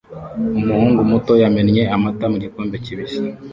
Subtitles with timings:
[0.61, 3.21] umuhungu muto yamennye amata mu gikombe kibisi